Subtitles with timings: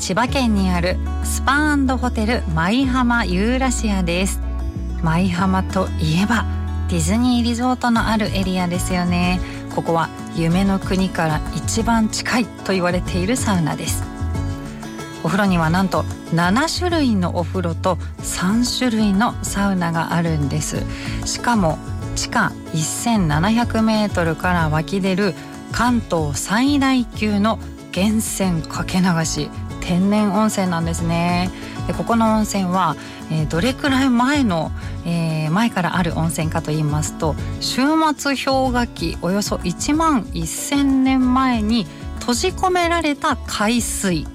[0.00, 4.40] 千葉県にあるスパホテル舞浜ユーラシアです。
[5.02, 6.46] 舞浜といえば
[6.88, 9.40] ディズニーリゾートのあるエリアですよね。
[9.74, 14.02] ここは夢の国から一番近いと言われているサウナです。
[15.22, 20.82] お風呂にはなんと7種類のお風呂と3種類のサウナがあるんです。
[21.26, 21.78] しかも
[22.16, 25.34] 地下1700メートルから湧き出る
[25.72, 27.58] 関東最大級の
[27.94, 29.50] 源泉かけ流し。
[29.90, 31.50] 天然温泉なんですね。
[31.88, 32.94] でここの温泉は、
[33.32, 34.70] えー、どれくらい前の、
[35.04, 41.88] えー、前からある温泉かと言いますと終末氷河期およそ1万1,000年前に
[42.20, 44.28] 閉じ込められた海水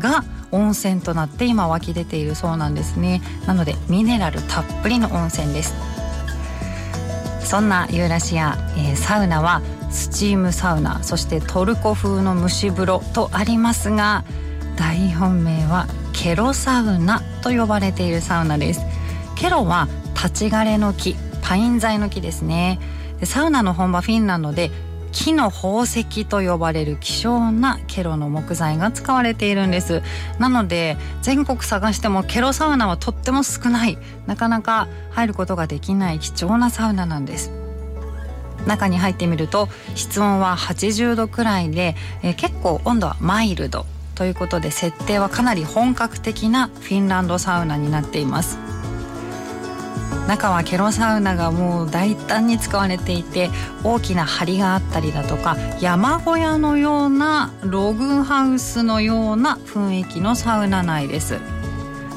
[0.00, 3.22] が温泉となって今湧き出ているそうなんですね。
[3.46, 5.72] なのでミネラルたっぷりの温泉です。
[7.44, 9.62] そんなユーラシア、えー、サウナは
[9.92, 14.24] スチームサウナそしてトルコ風の蒸し風呂とありますが
[14.76, 18.80] 大本命はケロサウナと呼ばれているサウナです。
[19.34, 22.78] ケロは立ち枯れの木パイン材の木ですね。
[23.20, 24.70] でサウナの本場フィンランドで
[25.12, 30.02] 木の宝石と呼ばれる希少なケロの木材が使われているんです。
[30.38, 33.98] なので全国探してもケロサウナはとっても少ない。
[34.26, 37.50] なかなか入ることができない貴重なサウナなんです。
[38.66, 43.86] 中に入ってみると室温は80度くらいで、えー、結構温度はマイルド。
[44.16, 48.58] ということで設定はかなり本格的なフィンランドサウナになっています。
[50.26, 53.48] 中はケロサウナがもう大胆に使われていて
[53.84, 61.38] 大きな梁があったりだとか山小屋のようなログハウスのような雰囲気のサウナ内です。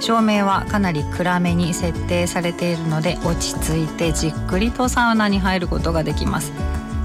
[0.00, 6.50] 照明はかなり暗めに設定されているので落ち着いてじっくりとサウナに入ることができます。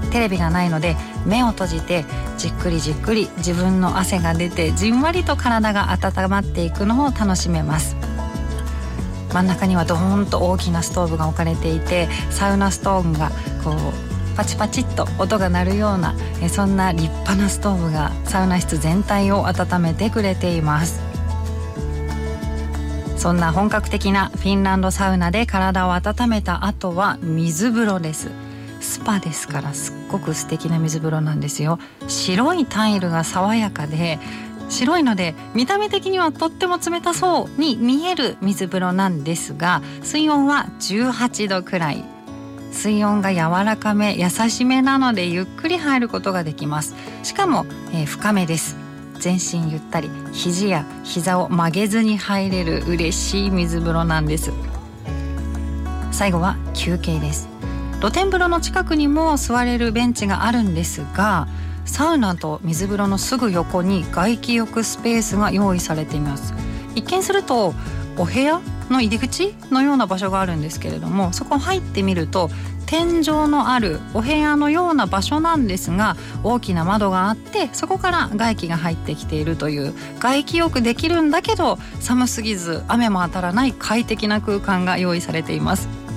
[0.08, 0.96] テレビがないので
[1.26, 2.04] 目を閉じて
[2.36, 7.96] じっくりじっくり自分の汗が出てじんわりと体が温まっていくのを楽しめます。
[9.32, 13.30] 真ん中にはドーンと大きなストーブが置かれていてサウナストーンが
[13.62, 16.14] こうパチパチっと音が鳴るような
[16.48, 21.00] そんな立派なストーブがサウナ室全体を温めてくれています。
[23.16, 28.30] そんな本格的なフィンランドサウナで体を温めた後は水風呂です。
[28.80, 31.78] スパですからすっごく素敵な水風呂なんですよ。
[32.06, 34.18] 白いタイルが爽やかで
[34.68, 42.04] 白いので見た目的にはとっても冷たそうに見える水風呂なんですが水温は18度くらい。
[42.70, 46.94] 水温が柔らかめ優しめなのでゆっくり入ることができます。
[47.22, 48.76] しかも、えー、深めです。
[49.18, 54.52] 全身ゆったり肘や膝を曲げずに入れる嬉しい水風呂なんです。
[56.12, 57.57] 最後は休憩です。
[58.00, 61.48] 露天風呂の近くにも座れるベンチがあるんですが
[61.84, 66.52] サウナと水風呂のすぐ横に外気浴スペースが用意されています。
[66.94, 67.74] 一見すると
[68.16, 68.60] お部屋
[68.90, 72.50] の入り口のような場所があるんですけれどもそこ入ってみると
[72.86, 86.07] 天井のあるお部屋のような場所なんですが大きな窓があってそこから外気が入ってきているという外気浴できるんだけど寒すぎず雨も当たらない快適な空間が用意されています。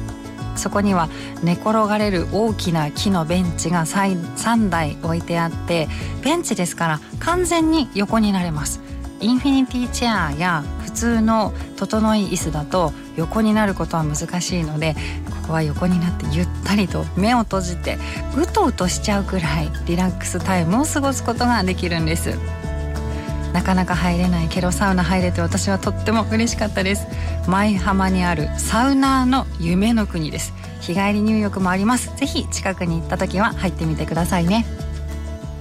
[0.56, 1.10] そこには
[1.44, 5.88] 寝転がれる大きな木のベンチが3台置いてあって
[6.24, 8.82] ベンチですから完全に横になれます。
[9.22, 14.96] インフィニティチェアや普通の整い椅子だと横になることは難しいので
[15.42, 17.98] ここは横になってゆったりと目を閉じて
[18.36, 22.61] うとうとしちゃうくらいリラックスタイムを過ごすことができるんです。
[23.54, 24.48] なかなか入れない。
[24.48, 27.08] ケロサウナ入れて私はとっても嬉しかったです。
[27.48, 30.54] 舞浜にあるサウナーの夢の国です。
[30.80, 32.16] 日帰り入浴もあります。
[32.16, 34.66] ぜひ近くに行った時は入ってみてくださいね。